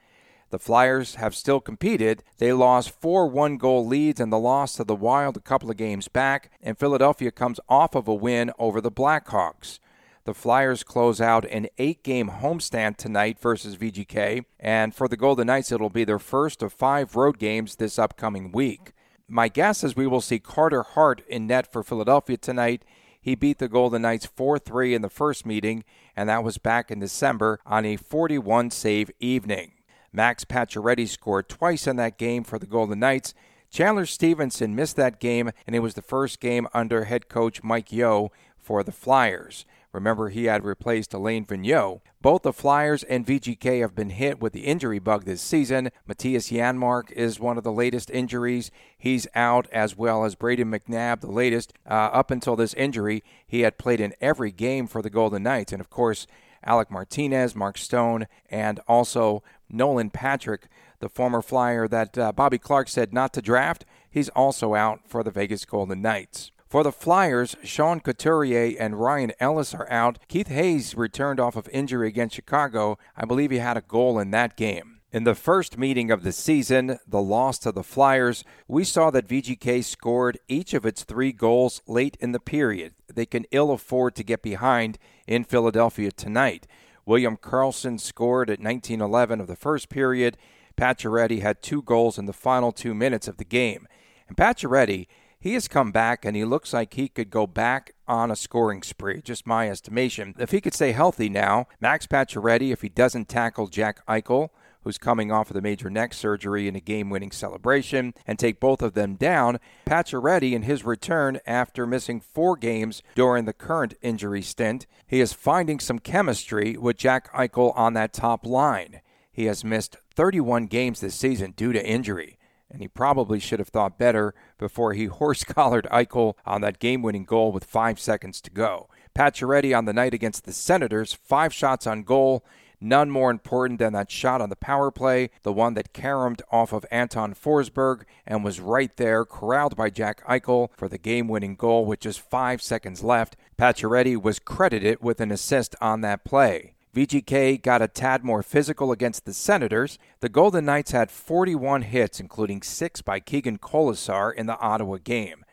The 0.50 0.60
Flyers 0.60 1.16
have 1.16 1.36
still 1.36 1.60
competed. 1.60 2.24
They 2.38 2.54
lost 2.54 2.98
four 3.01 3.28
one 3.28 3.57
goal 3.57 3.86
leads 3.86 4.22
and 4.22 4.31
the 4.31 4.40
loss 4.40 4.78
to 4.78 4.86
the 4.86 4.95
Wild 4.95 5.36
a 5.36 5.42
couple 5.42 5.69
of 5.69 5.75
games 5.75 6.07
back, 6.07 6.50
and 6.63 6.78
Philadelphia 6.78 7.31
comes 7.31 7.60
off 7.68 7.95
of 7.95 8.07
a 8.07 8.16
win 8.16 8.54
over 8.57 8.80
the 8.80 8.90
Blackhawks. 8.90 9.80
The 10.25 10.33
Flyers 10.33 10.83
close 10.83 11.21
out 11.21 11.45
an 11.45 11.68
eight 11.77 12.04
game 12.04 12.30
homestand 12.30 12.98
tonight 12.98 13.39
versus 13.39 13.77
VGK, 13.77 14.45
and 14.60 14.94
for 14.94 15.07
the 15.07 15.18
Golden 15.18 15.48
Knights, 15.48 15.71
it'll 15.71 15.89
be 15.89 16.04
their 16.04 16.19
first 16.19 16.62
of 16.62 16.74
five 16.74 17.16
road 17.16 17.39
games 17.39 17.75
this 17.75 17.98
upcoming 17.98 18.51
week. 18.51 18.92
My 19.27 19.48
guess 19.48 19.83
is 19.83 19.95
we 19.95 20.07
will 20.07 20.21
see 20.21 20.39
Carter 20.39 20.83
Hart 20.83 21.21
in 21.27 21.48
net 21.48 21.71
for 21.71 21.83
Philadelphia 21.83 22.38
tonight. 22.38 22.83
He 23.21 23.36
beat 23.36 23.60
the 23.60 23.68
Golden 23.68 24.01
Knights 24.01 24.25
4 24.25 24.60
3 24.60 24.95
in 24.95 25.01
the 25.01 25.10
first 25.10 25.45
meeting, 25.45 25.83
and 26.16 26.27
that 26.27 26.44
was 26.44 26.57
back 26.57 26.92
in 26.92 27.00
December 27.00 27.60
on 27.66 27.86
a 27.86 27.95
41 27.95 28.71
save 28.71 29.12
evening. 29.19 29.74
Max 30.12 30.45
Pacioretty 30.45 31.07
scored 31.07 31.48
twice 31.48 31.86
in 31.86 31.95
that 31.98 32.18
game 32.18 32.44
for 32.44 32.57
the 32.57 32.66
Golden 32.66 33.00
Knights. 33.00 33.33
Chandler 33.69 34.06
Stephenson 34.06 34.75
missed 34.75 34.95
that 34.95 35.19
game, 35.19 35.51
and 35.68 35.75
it 35.75 35.80
was 35.80 35.94
the 35.94 36.01
first 36.01 36.39
game 36.39 36.68
under 36.74 37.06
head 37.06 37.30
coach 37.30 37.62
Mike 37.62 37.92
Yeo 37.92 38.31
for 38.57 38.83
the 38.83 38.92
Flyers. 38.92 39.66
Remember, 39.91 40.30
he 40.30 40.45
had 40.45 40.63
replaced 40.63 41.13
Alain 41.13 41.45
Vigneault. 41.45 42.01
Both 42.21 42.44
the 42.44 42.53
Flyers 42.53 43.03
and 43.03 43.25
VGK 43.25 43.81
have 43.81 43.95
been 43.95 44.12
hit 44.12 44.39
with 44.39 44.53
the 44.53 44.65
injury 44.65 45.00
bug 45.00 45.25
this 45.25 45.41
season. 45.41 45.89
Mattias 46.07 46.51
Janmark 46.51 47.12
is 47.12 47.39
one 47.39 47.57
of 47.57 47.63
the 47.63 47.71
latest 47.71 48.12
injuries. 48.12 48.69
He's 48.97 49.27
out, 49.33 49.68
as 49.71 49.97
well 49.97 50.25
as 50.25 50.36
Brayden 50.36 50.65
McNabb, 50.65 51.21
the 51.21 51.31
latest. 51.31 51.74
Uh, 51.89 51.94
up 51.94 52.30
until 52.30 52.56
this 52.56 52.75
injury, 52.75 53.24
he 53.47 53.62
had 53.62 53.80
played 53.80 54.00
in 54.00 54.13
every 54.21 54.51
game 54.51 54.86
for 54.86 55.01
the 55.01 55.09
Golden 55.09 55.44
Knights. 55.44 55.71
And 55.71 55.81
of 55.81 55.89
course, 55.89 56.27
Alec 56.63 56.92
Martinez, 56.92 57.56
Mark 57.56 57.77
Stone, 57.77 58.27
and 58.50 58.80
also 58.88 59.42
Nolan 59.69 60.11
Patrick, 60.11 60.68
the 60.99 61.09
former 61.09 61.42
Flyer 61.42 61.87
that 61.87 62.18
uh, 62.18 62.31
Bobby 62.31 62.57
Clarke 62.57 62.90
said 62.90 63.14
not 63.14 63.33
to 63.33 63.42
draft. 63.42 63.85
He's 64.11 64.30
also 64.30 64.75
out 64.75 65.02
for 65.07 65.23
the 65.23 65.31
Vegas 65.31 65.66
Golden 65.66 66.02
Knights. 66.02 66.52
For 66.69 66.83
the 66.83 66.92
Flyers, 66.92 67.56
Sean 67.64 67.99
Couturier 67.99 68.76
and 68.80 69.02
Ryan 69.02 69.31
Ellis 69.40 69.73
are 69.73 69.90
out. 69.92 70.19
Keith 70.28 70.49
Hayes 70.49 70.94
returned 70.94 71.40
off 71.40 71.56
of 71.56 71.68
injury 71.69 72.07
against 72.07 72.35
Chicago. 72.35 72.99
I 73.18 73.26
believe 73.26 73.49
he 73.49 73.57
had 73.57 73.76
a 73.76 73.81
goal 73.81 74.19
in 74.19 74.30
that 74.31 74.56
game. 74.56 74.99
In 75.11 75.23
the 75.23 75.33
first 75.33 75.80
meeting 75.80 76.11
of 76.11 76.21
the 76.21 76.31
season, 76.31 76.99
the 77.07 77.23
loss 77.23 77.57
to 77.59 77.71
the 77.71 77.81
Flyers, 77.81 78.44
we 78.68 78.83
saw 78.83 79.09
that 79.09 79.28
VGK 79.28 79.83
scored 79.83 80.38
each 80.47 80.76
of 80.76 80.85
its 80.85 81.04
three 81.04 81.31
goals 81.31 81.81
late 81.88 82.16
in 82.19 82.33
the 82.33 82.40
period. 82.40 82.94
They 83.11 83.26
can 83.26 83.47
ill 83.49 83.71
afford 83.71 84.14
to 84.18 84.23
get 84.23 84.44
behind 84.44 84.99
in 85.26 85.45
Philadelphia 85.45 86.11
tonight. 86.11 86.68
William 87.04 87.35
Karlsson 87.35 87.99
scored 87.99 88.52
at 88.52 88.59
1911 88.59 89.42
of 89.42 89.47
the 89.47 89.56
first 89.56 89.90
period. 89.90 90.38
Pacioretty 90.78 91.42
had 91.42 91.64
two 91.64 91.81
goals 91.81 92.19
in 92.19 92.28
the 92.28 92.31
final 92.31 92.71
two 92.71 92.94
minutes 92.94 93.28
of 93.28 93.38
the 93.38 93.44
game. 93.44 93.88
And 94.28 94.38
Pacioretty 94.38 95.07
he 95.40 95.54
has 95.54 95.68
come 95.69 95.92
back 95.92 96.26
and 96.26 96.36
he 96.36 96.44
looks 96.44 96.74
like 96.74 96.94
he 96.94 97.08
could 97.08 97.30
go 97.30 97.48
back 97.48 97.94
on 98.08 98.30
a 98.30 98.36
scoring 98.36 98.84
spree, 98.84 99.22
just 99.22 99.48
my 99.48 99.69
estimation. 99.69 100.36
If 100.38 100.52
he 100.52 100.60
could 100.60 100.74
stay 100.74 100.92
healthy 100.92 101.30
now, 101.30 101.68
Max 101.80 102.06
Pacioretty, 102.06 102.74
if 102.74 102.81
he 102.81 102.90
doesn't 102.90 103.30
tackle 103.30 103.68
Jack 103.68 104.06
Eichel, 104.06 104.50
who's 104.81 104.98
coming 104.98 105.31
off 105.31 105.50
of 105.50 105.54
the 105.54 105.62
major 105.62 105.90
neck 105.90 106.14
surgery 106.14 106.68
in 106.68 106.76
a 106.76 106.81
game-winning 106.81 107.31
celebration, 107.31 108.14
and 108.28 108.38
take 108.38 108.60
both 108.60 108.81
of 108.81 108.94
them 108.94 109.16
down, 109.16 109.60
Pacioretty 109.86 110.54
in 110.54 110.64
his 110.64 110.84
return 110.84 111.40
after 111.46 111.86
missing 111.86 112.19
four 112.19 112.58
games 112.58 113.02
during 113.16 113.46
the 113.46 113.54
current 113.54 113.94
injury 114.02 114.42
stint, 114.42 114.88
he 115.08 115.22
is 115.22 115.31
finding 115.31 115.80
some 115.80 116.00
chemistry 116.00 116.76
with 116.78 116.98
Jack 116.98 117.31
Eichel 117.34 117.78
on 117.78 117.94
that 117.94 118.14
top 118.14 118.46
line. 118.46 119.02
He 119.31 119.46
has 119.46 119.64
missed 119.64 119.98
31 120.16 120.66
games 120.68 121.00
this 121.00 121.16
season 121.16 121.54
due 121.56 121.72
to 121.72 121.86
injury 121.86 122.39
and 122.71 122.81
he 122.81 122.88
probably 122.88 123.40
should 123.40 123.59
have 123.59 123.69
thought 123.69 123.97
better 123.97 124.33
before 124.57 124.94
he 124.94 125.06
horse 125.06 125.44
collared 125.44 125.88
Eichel 125.92 126.35
on 126.45 126.61
that 126.61 126.80
game 126.80 127.02
winning 127.02 127.26
goal 127.26 127.52
with 127.52 127.64
five 127.64 127.99
seconds 127.99 128.42
to 128.42 128.52
go. 128.52 128.90
Pacioretty 129.16 129.78
on 129.78 129.85
the 129.85 129.94
night 129.94 130.14
against 130.14 130.45
the 130.45 130.54
Senators, 130.54 131.14
five 131.14 131.54
shots 131.54 131.88
on 131.88 132.04
goal, 132.04 132.44
None 132.81 133.09
more 133.09 133.30
important 133.30 133.80
than 133.80 133.94
that 133.94 134.09
shot 134.09 134.40
on 134.40 134.49
the 134.49 134.56
power 134.56 134.90
play, 134.90 135.31
the 135.44 135.52
one 135.52 135.73
that 135.73 135.92
caromed 135.92 136.42
off 136.49 136.71
of 136.71 136.85
Anton 136.90 137.33
Forsberg 137.33 138.04
and 138.26 138.44
was 138.44 138.61
right 138.61 138.95
there, 138.95 139.26
corralled 139.26 139.76
by 139.76 139.90
Jack 139.90 140.26
Eichel 140.26 140.69
for 140.78 140.88
the 140.88 140.97
game 140.97 141.28
winning 141.28 141.56
goal 141.56 141.85
with 141.85 141.99
just 141.99 142.21
five 142.21 142.61
seconds 142.61 143.04
left. 143.04 143.35
Pacioretty 143.57 144.21
was 144.21 144.40
credited 144.40 145.02
with 145.02 145.19
an 145.19 145.31
assist 145.31 145.76
on 145.81 146.02
that 146.02 146.23
play. 146.23 146.73
VGK 146.96 147.62
got 147.62 147.84
a 147.84 147.88
tad 147.88 148.24
more 148.24 148.42
physical 148.42 148.92
against 148.92 149.26
the 149.26 149.34
Senators. 149.34 150.00
The 150.22 150.30
Golden 150.30 150.66
Knights 150.66 150.92
had 150.92 151.12
41 151.12 151.84
hits, 151.84 152.19
including 152.19 152.64
six 152.64 153.02
by 153.02 153.19
Keegan 153.19 153.60
Kolesar 153.60 154.34
in 154.34 154.48
the 154.48 154.58
Ottawa 154.60 154.98
game. 155.04 155.46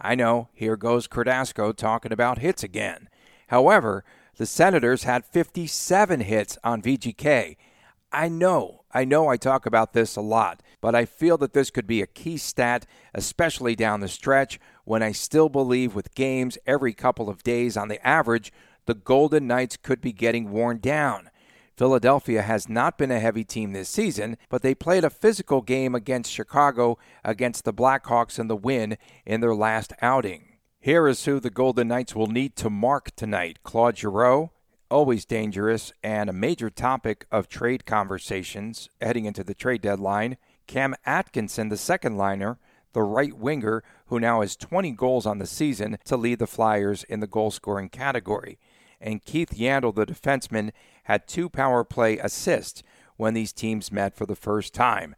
I 0.00 0.14
know, 0.14 0.48
here 0.52 0.76
goes 0.76 1.08
Cardasco 1.08 1.74
talking 1.76 2.12
about 2.12 2.38
hits 2.38 2.62
again. 2.62 3.08
However, 3.48 4.04
the 4.36 4.46
Senators 4.46 5.02
had 5.02 5.24
57 5.24 6.20
hits 6.20 6.58
on 6.62 6.82
VGK. 6.82 7.56
I 8.12 8.28
know, 8.28 8.84
I 8.92 9.04
know 9.04 9.28
I 9.28 9.36
talk 9.36 9.66
about 9.66 9.92
this 9.92 10.14
a 10.14 10.20
lot, 10.20 10.62
but 10.80 10.94
I 10.94 11.04
feel 11.04 11.36
that 11.38 11.52
this 11.52 11.70
could 11.70 11.86
be 11.86 12.02
a 12.02 12.06
key 12.06 12.36
stat, 12.36 12.86
especially 13.12 13.74
down 13.74 13.98
the 13.98 14.08
stretch 14.08 14.60
when 14.84 15.02
I 15.02 15.10
still 15.10 15.48
believe 15.48 15.96
with 15.96 16.14
games 16.14 16.56
every 16.66 16.92
couple 16.92 17.28
of 17.28 17.42
days 17.42 17.76
on 17.76 17.88
the 17.88 18.04
average, 18.06 18.52
the 18.86 18.94
Golden 18.94 19.46
Knights 19.46 19.76
could 19.76 20.00
be 20.00 20.12
getting 20.12 20.50
worn 20.50 20.78
down. 20.78 21.30
Philadelphia 21.76 22.42
has 22.42 22.68
not 22.68 22.96
been 22.96 23.10
a 23.10 23.18
heavy 23.18 23.42
team 23.42 23.72
this 23.72 23.88
season, 23.88 24.36
but 24.48 24.62
they 24.62 24.74
played 24.74 25.04
a 25.04 25.10
physical 25.10 25.60
game 25.60 25.94
against 25.94 26.30
Chicago 26.30 26.98
against 27.24 27.64
the 27.64 27.72
Blackhawks 27.72 28.38
in 28.38 28.46
the 28.46 28.56
win 28.56 28.96
in 29.26 29.40
their 29.40 29.54
last 29.54 29.92
outing. 30.00 30.56
Here 30.78 31.08
is 31.08 31.24
who 31.24 31.40
the 31.40 31.50
Golden 31.50 31.88
Knights 31.88 32.14
will 32.14 32.28
need 32.28 32.54
to 32.56 32.70
mark 32.70 33.16
tonight 33.16 33.62
Claude 33.64 33.98
Giroux, 33.98 34.50
always 34.88 35.24
dangerous 35.24 35.92
and 36.02 36.30
a 36.30 36.34
major 36.34 36.70
topic 36.70 37.26
of 37.32 37.48
trade 37.48 37.84
conversations 37.86 38.88
heading 39.00 39.24
into 39.24 39.42
the 39.42 39.54
trade 39.54 39.82
deadline. 39.82 40.36
Cam 40.66 40.94
Atkinson, 41.04 41.70
the 41.70 41.76
second 41.76 42.16
liner, 42.16 42.58
the 42.92 43.02
right 43.02 43.36
winger, 43.36 43.82
who 44.06 44.20
now 44.20 44.42
has 44.42 44.54
20 44.54 44.92
goals 44.92 45.26
on 45.26 45.38
the 45.38 45.46
season 45.46 45.98
to 46.04 46.16
lead 46.16 46.38
the 46.38 46.46
Flyers 46.46 47.02
in 47.02 47.18
the 47.18 47.26
goal 47.26 47.50
scoring 47.50 47.88
category 47.88 48.58
and 49.04 49.24
Keith 49.24 49.50
Yandle, 49.50 49.94
the 49.94 50.06
defenseman, 50.06 50.72
had 51.04 51.28
two 51.28 51.48
power 51.48 51.84
play 51.84 52.18
assists 52.18 52.82
when 53.16 53.34
these 53.34 53.52
teams 53.52 53.92
met 53.92 54.16
for 54.16 54.26
the 54.26 54.34
first 54.34 54.74
time. 54.74 55.14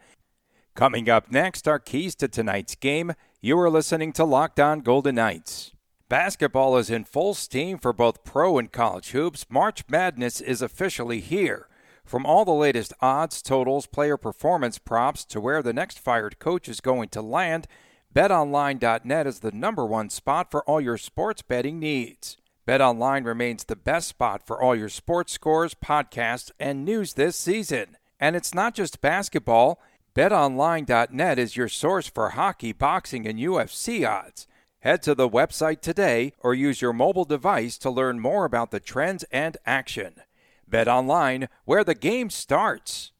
Coming 0.75 1.09
up 1.09 1.31
next, 1.31 1.67
our 1.67 1.79
keys 1.79 2.15
to 2.17 2.29
tonight's 2.29 2.75
game. 2.75 3.15
You 3.41 3.59
are 3.59 3.71
listening 3.71 4.13
to 4.15 4.25
Locked 4.25 4.61
On 4.61 4.81
Golden 4.81 5.15
Knights. 5.15 5.73
Basketball 6.09 6.77
is 6.77 6.91
in 6.91 7.05
full 7.05 7.33
steam 7.33 7.79
for 7.79 7.93
both 7.93 8.25
pro 8.25 8.59
and 8.59 8.71
college 8.71 9.11
hoops. 9.13 9.47
March 9.49 9.85
Madness 9.89 10.41
is 10.41 10.61
officially 10.61 11.21
here. 11.21 11.69
From 12.05 12.27
all 12.27 12.45
the 12.45 12.53
latest 12.53 12.93
odds, 13.01 13.41
totals, 13.41 13.87
player 13.87 14.17
performance 14.17 14.79
props 14.79 15.25
to 15.27 15.41
where 15.41 15.63
the 15.63 15.73
next 15.73 15.99
fired 15.99 16.39
coach 16.39 16.69
is 16.69 16.81
going 16.81 17.09
to 17.11 17.23
land, 17.23 17.67
betonline.net 18.15 19.27
is 19.27 19.41
the 19.41 19.51
number 19.53 19.87
one 19.87 20.11
spot 20.11 20.51
for 20.51 20.63
all 20.65 20.81
your 20.81 20.99
sports 20.99 21.43
betting 21.43 21.81
needs. 21.81 22.37
BetOnline 22.67 23.25
remains 23.25 23.63
the 23.63 23.77
best 23.77 24.09
spot 24.09 24.45
for 24.45 24.61
all 24.61 24.75
your 24.75 24.89
sports 24.89 25.33
scores, 25.33 25.75
podcasts, 25.75 26.51
and 26.59 26.85
news 26.85 27.15
this 27.15 27.37
season. 27.37 27.97
And 28.19 28.35
it's 28.35 28.55
not 28.55 28.75
just 28.75 29.01
basketball. 29.01 29.81
BetOnline.net 30.17 31.39
is 31.39 31.57
your 31.57 31.69
source 31.69 32.09
for 32.09 32.31
hockey, 32.31 32.73
boxing, 32.73 33.25
and 33.27 33.39
UFC 33.39 34.09
odds. 34.09 34.49
Head 34.81 35.01
to 35.05 35.15
the 35.15 35.29
website 35.29 35.81
today 35.81 36.33
or 36.41 36.55
use 36.55 36.81
your 36.81 36.93
mobile 36.93 37.25
device 37.25 37.79
to 37.79 37.91
learn 37.91 38.19
more 38.19 38.45
about 38.45 38.73
the 38.73 38.81
trends 38.81 39.25
and 39.31 39.57
action. 39.65 40.15
BetOnline, 40.69 41.47
where 41.67 41.85
the 41.85 41.95
game 41.95 42.31
starts. 42.31 43.13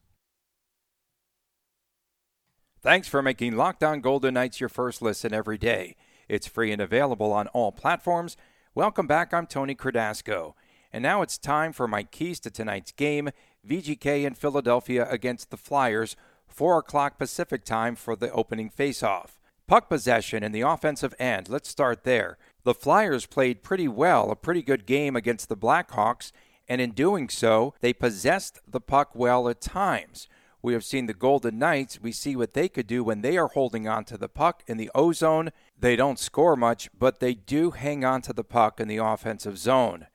Thanks 2.81 3.07
for 3.07 3.21
making 3.21 3.55
Locked 3.55 3.83
On 3.83 4.01
Golden 4.01 4.33
Knights 4.33 4.59
your 4.59 4.69
first 4.69 5.01
listen 5.01 5.33
every 5.33 5.57
day. 5.57 5.95
It's 6.27 6.47
free 6.47 6.73
and 6.73 6.81
available 6.81 7.31
on 7.31 7.47
all 7.47 7.71
platforms 7.71 8.35
Welcome 8.77 9.07
back. 9.07 9.33
I'm 9.33 9.47
Tony 9.47 9.73
Cardasco. 9.73 10.53
And 10.93 11.01
now 11.01 11.23
it's 11.23 11.39
time 11.39 11.73
for 11.73 11.87
my 11.87 12.03
keys 12.03 12.39
to 12.41 12.51
tonight's 12.51 12.91
game 12.91 13.31
VGK 13.67 14.23
in 14.23 14.35
Philadelphia 14.35 15.07
against 15.09 15.49
the 15.49 15.57
Flyers, 15.57 16.15
4 16.47 16.77
o'clock 16.77 17.17
Pacific 17.17 17.65
time 17.65 17.95
for 17.95 18.15
the 18.15 18.31
opening 18.31 18.69
faceoff. 18.69 19.39
Puck 19.65 19.89
possession 19.89 20.43
in 20.43 20.51
the 20.51 20.61
offensive 20.61 21.15
end. 21.17 21.49
Let's 21.49 21.67
start 21.67 22.03
there. 22.03 22.37
The 22.65 22.75
Flyers 22.75 23.25
played 23.25 23.63
pretty 23.63 23.87
well, 23.87 24.29
a 24.29 24.35
pretty 24.35 24.61
good 24.61 24.85
game 24.85 25.15
against 25.15 25.49
the 25.49 25.57
Blackhawks, 25.57 26.31
and 26.69 26.79
in 26.79 26.91
doing 26.91 27.29
so, 27.29 27.73
they 27.79 27.93
possessed 27.93 28.59
the 28.69 28.79
puck 28.79 29.15
well 29.15 29.49
at 29.49 29.59
times. 29.59 30.27
We 30.67 30.73
have 30.73 30.83
seen 30.83 31.05
the 31.05 31.13
Golden 31.13 31.57
Knights. 31.57 32.01
We 32.01 32.11
see 32.11 32.35
what 32.35 32.53
they 32.53 32.67
could 32.67 32.87
do 32.87 33.01
when 33.01 33.21
they 33.21 33.37
are 33.37 33.47
holding 33.47 33.87
on 33.87 34.03
to 34.03 34.17
the 34.17 34.27
puck 34.27 34.63
in 34.67 34.75
the 34.75 34.91
O 34.93 35.13
zone. 35.13 35.53
They 35.79 35.95
don't 35.95 36.19
score 36.19 36.57
much, 36.57 36.89
but 36.91 37.21
they 37.21 37.35
do 37.35 37.71
hang 37.71 38.03
on 38.03 38.21
to 38.23 38.33
the 38.33 38.43
puck 38.43 38.81
in 38.81 38.89
the 38.89 38.97
offensive 38.97 39.57
zone. 39.57 40.07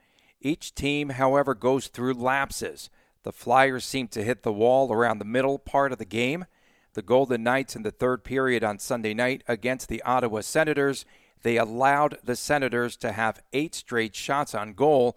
Each 0.43 0.75
team, 0.75 1.09
however, 1.09 1.55
goes 1.55 1.87
through 1.87 2.13
lapses. 2.13 2.91
The 3.23 3.33
Flyers 3.33 3.87
seem 3.87 4.09
to 4.09 4.23
hit 4.23 4.43
the 4.43 4.53
wall 4.53 4.93
around 4.93 5.21
the 5.21 5.25
middle 5.25 5.59
part 5.59 5.91
of 5.91 5.97
the 5.97 6.05
game. 6.05 6.45
The 6.93 7.01
Golden 7.01 7.43
Knights 7.43 7.75
in 7.75 7.83
the 7.83 7.91
third 7.91 8.23
period 8.23 8.63
on 8.63 8.79
Sunday 8.79 9.15
night 9.15 9.43
against 9.49 9.89
the 9.89 10.03
Ottawa 10.03 10.43
Senators, 10.43 11.07
they 11.43 11.57
allowed 11.57 12.19
the 12.23 12.37
Senators 12.37 12.99
to 12.99 13.13
have 13.13 13.43
eight 13.55 13.75
straight 13.75 14.15
shots 14.15 14.55
on 14.55 14.75
goal, 14.75 15.17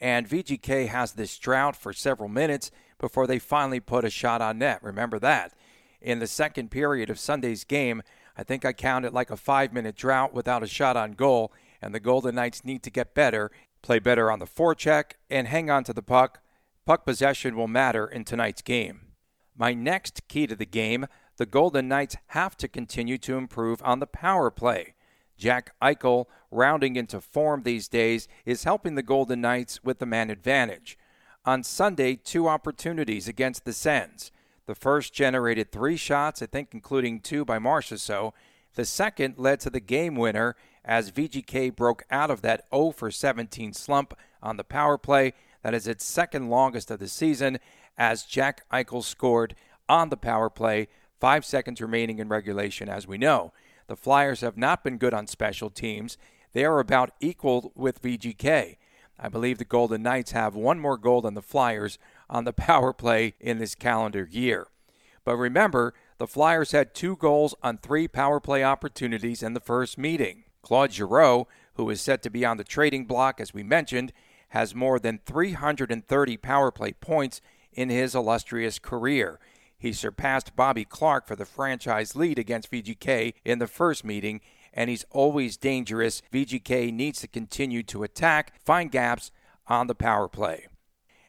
and 0.00 0.28
VGK 0.28 0.86
has 0.86 1.14
this 1.14 1.36
drought 1.38 1.74
for 1.74 1.92
several 1.92 2.28
minutes 2.28 2.70
before 2.98 3.26
they 3.26 3.38
finally 3.38 3.80
put 3.80 4.04
a 4.04 4.10
shot 4.10 4.40
on 4.40 4.58
net. 4.58 4.82
Remember 4.82 5.18
that. 5.18 5.52
In 6.00 6.18
the 6.18 6.26
second 6.26 6.70
period 6.70 7.10
of 7.10 7.18
Sunday's 7.18 7.64
game, 7.64 8.02
I 8.36 8.42
think 8.42 8.64
I 8.64 8.72
counted 8.72 9.12
like 9.12 9.30
a 9.30 9.36
five 9.36 9.72
minute 9.72 9.96
drought 9.96 10.34
without 10.34 10.62
a 10.62 10.68
shot 10.68 10.96
on 10.96 11.12
goal, 11.12 11.52
and 11.80 11.94
the 11.94 12.00
Golden 12.00 12.34
Knights 12.34 12.64
need 12.64 12.82
to 12.82 12.90
get 12.90 13.14
better, 13.14 13.50
play 13.82 13.98
better 13.98 14.30
on 14.30 14.38
the 14.38 14.46
forecheck, 14.46 15.12
and 15.30 15.48
hang 15.48 15.70
on 15.70 15.84
to 15.84 15.92
the 15.92 16.02
puck. 16.02 16.40
Puck 16.84 17.04
possession 17.04 17.56
will 17.56 17.68
matter 17.68 18.06
in 18.06 18.24
tonight's 18.24 18.62
game. 18.62 19.00
My 19.56 19.72
next 19.72 20.28
key 20.28 20.46
to 20.46 20.54
the 20.54 20.66
game 20.66 21.06
the 21.36 21.46
Golden 21.46 21.88
Knights 21.88 22.16
have 22.28 22.56
to 22.56 22.68
continue 22.68 23.18
to 23.18 23.36
improve 23.36 23.82
on 23.84 24.00
the 24.00 24.06
power 24.06 24.50
play. 24.50 24.94
Jack 25.36 25.72
Eichel, 25.82 26.26
rounding 26.50 26.96
into 26.96 27.20
form 27.20 27.62
these 27.62 27.88
days, 27.88 28.26
is 28.46 28.64
helping 28.64 28.94
the 28.94 29.02
Golden 29.02 29.42
Knights 29.42 29.84
with 29.84 29.98
the 29.98 30.06
man 30.06 30.30
advantage. 30.30 30.96
On 31.46 31.62
Sunday, 31.62 32.16
two 32.16 32.48
opportunities 32.48 33.28
against 33.28 33.64
the 33.64 33.72
Sens. 33.72 34.32
The 34.66 34.74
first 34.74 35.14
generated 35.14 35.70
three 35.70 35.96
shots, 35.96 36.42
I 36.42 36.46
think, 36.46 36.70
including 36.72 37.20
two 37.20 37.44
by 37.44 37.60
Marchessault. 37.60 38.32
The 38.74 38.84
second 38.84 39.34
led 39.38 39.60
to 39.60 39.70
the 39.70 39.78
game 39.78 40.16
winner 40.16 40.56
as 40.84 41.12
VGK 41.12 41.76
broke 41.76 42.02
out 42.10 42.32
of 42.32 42.42
that 42.42 42.64
0 42.74 42.90
for 42.90 43.12
17 43.12 43.72
slump 43.74 44.14
on 44.42 44.56
the 44.56 44.64
power 44.64 44.98
play. 44.98 45.34
That 45.62 45.72
is 45.72 45.86
its 45.86 46.04
second 46.04 46.50
longest 46.50 46.90
of 46.90 46.98
the 46.98 47.06
season 47.06 47.60
as 47.96 48.24
Jack 48.24 48.68
Eichel 48.72 49.04
scored 49.04 49.54
on 49.88 50.08
the 50.08 50.16
power 50.16 50.50
play, 50.50 50.88
five 51.20 51.44
seconds 51.44 51.80
remaining 51.80 52.18
in 52.18 52.28
regulation, 52.28 52.88
as 52.88 53.06
we 53.06 53.18
know. 53.18 53.52
The 53.86 53.94
Flyers 53.94 54.40
have 54.40 54.56
not 54.56 54.82
been 54.82 54.98
good 54.98 55.14
on 55.14 55.28
special 55.28 55.70
teams. 55.70 56.18
They 56.54 56.64
are 56.64 56.80
about 56.80 57.12
equal 57.20 57.70
with 57.76 58.02
VGK. 58.02 58.78
I 59.18 59.28
believe 59.28 59.58
the 59.58 59.64
Golden 59.64 60.02
Knights 60.02 60.32
have 60.32 60.54
one 60.54 60.78
more 60.78 60.98
goal 60.98 61.22
than 61.22 61.34
the 61.34 61.42
Flyers 61.42 61.98
on 62.28 62.44
the 62.44 62.52
power 62.52 62.92
play 62.92 63.34
in 63.40 63.58
this 63.58 63.74
calendar 63.74 64.28
year. 64.30 64.68
But 65.24 65.36
remember, 65.36 65.94
the 66.18 66.26
Flyers 66.26 66.72
had 66.72 66.94
two 66.94 67.16
goals 67.16 67.54
on 67.62 67.78
three 67.78 68.08
power 68.08 68.40
play 68.40 68.62
opportunities 68.62 69.42
in 69.42 69.54
the 69.54 69.60
first 69.60 69.98
meeting. 69.98 70.44
Claude 70.62 70.92
Giroux, 70.92 71.46
who 71.74 71.88
is 71.90 72.00
set 72.00 72.22
to 72.22 72.30
be 72.30 72.44
on 72.44 72.56
the 72.56 72.64
trading 72.64 73.06
block, 73.06 73.40
as 73.40 73.52
we 73.52 73.62
mentioned, 73.62 74.12
has 74.50 74.74
more 74.74 74.98
than 74.98 75.20
330 75.26 76.36
power 76.36 76.70
play 76.70 76.92
points 76.92 77.40
in 77.72 77.88
his 77.88 78.14
illustrious 78.14 78.78
career. 78.78 79.38
He 79.78 79.92
surpassed 79.92 80.56
Bobby 80.56 80.84
Clarke 80.84 81.26
for 81.26 81.36
the 81.36 81.44
franchise 81.44 82.16
lead 82.16 82.38
against 82.38 82.70
VGK 82.70 83.34
in 83.44 83.58
the 83.58 83.66
first 83.66 84.04
meeting, 84.04 84.40
and 84.76 84.90
he's 84.90 85.06
always 85.10 85.56
dangerous. 85.56 86.22
VGK 86.32 86.92
needs 86.92 87.20
to 87.22 87.26
continue 87.26 87.82
to 87.84 88.04
attack, 88.04 88.60
find 88.62 88.92
gaps 88.92 89.32
on 89.66 89.88
the 89.88 89.94
power 89.94 90.28
play. 90.28 90.68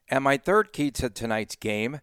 And 0.09 0.23
my 0.23 0.37
third 0.37 0.73
key 0.73 0.91
to 0.91 1.09
tonight's 1.09 1.55
game 1.55 2.01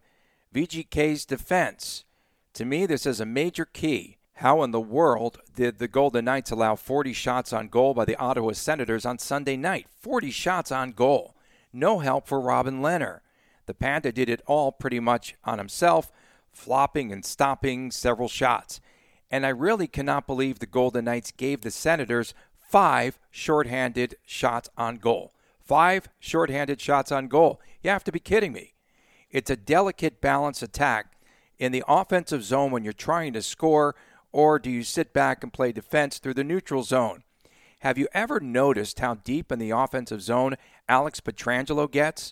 VGK's 0.53 1.25
defense. 1.25 2.05
To 2.53 2.65
me, 2.65 2.85
this 2.85 3.05
is 3.05 3.19
a 3.19 3.25
major 3.25 3.65
key. 3.65 4.17
How 4.39 4.63
in 4.63 4.71
the 4.71 4.81
world 4.81 5.39
did 5.55 5.79
the 5.79 5.87
Golden 5.87 6.25
Knights 6.25 6.51
allow 6.51 6.75
40 6.75 7.13
shots 7.13 7.53
on 7.53 7.67
goal 7.67 7.93
by 7.93 8.05
the 8.05 8.15
Ottawa 8.15 8.53
Senators 8.53 9.05
on 9.05 9.17
Sunday 9.17 9.57
night? 9.57 9.87
40 10.01 10.31
shots 10.31 10.71
on 10.71 10.91
goal. 10.91 11.35
No 11.73 11.99
help 11.99 12.27
for 12.27 12.39
Robin 12.39 12.81
Lehner. 12.81 13.19
The 13.65 13.73
Panda 13.73 14.11
did 14.11 14.29
it 14.29 14.41
all 14.45 14.71
pretty 14.71 14.99
much 14.99 15.35
on 15.43 15.57
himself, 15.57 16.11
flopping 16.51 17.11
and 17.11 17.25
stopping 17.25 17.91
several 17.91 18.29
shots. 18.29 18.79
And 19.35 19.45
I 19.45 19.49
really 19.49 19.87
cannot 19.87 20.27
believe 20.27 20.59
the 20.59 20.65
Golden 20.65 21.03
Knights 21.03 21.33
gave 21.33 21.59
the 21.59 21.69
Senators 21.69 22.33
five 22.57 23.19
shorthanded 23.31 24.15
shots 24.25 24.69
on 24.77 24.95
goal. 24.95 25.33
Five 25.59 26.07
shorthanded 26.21 26.79
shots 26.79 27.11
on 27.11 27.27
goal. 27.27 27.59
You 27.83 27.89
have 27.89 28.05
to 28.05 28.13
be 28.13 28.19
kidding 28.21 28.53
me. 28.53 28.75
It's 29.29 29.49
a 29.49 29.57
delicate 29.57 30.21
balance 30.21 30.63
attack 30.63 31.17
in 31.59 31.73
the 31.73 31.83
offensive 31.85 32.45
zone 32.45 32.71
when 32.71 32.85
you're 32.85 32.93
trying 32.93 33.33
to 33.33 33.41
score, 33.41 33.93
or 34.31 34.57
do 34.57 34.71
you 34.71 34.83
sit 34.83 35.11
back 35.11 35.43
and 35.43 35.51
play 35.51 35.73
defense 35.73 36.17
through 36.17 36.35
the 36.35 36.45
neutral 36.45 36.83
zone? 36.83 37.23
Have 37.79 37.97
you 37.97 38.07
ever 38.13 38.39
noticed 38.39 39.01
how 39.01 39.15
deep 39.15 39.51
in 39.51 39.59
the 39.59 39.71
offensive 39.71 40.21
zone 40.21 40.55
Alex 40.87 41.19
Pietrangelo 41.19 41.91
gets? 41.91 42.31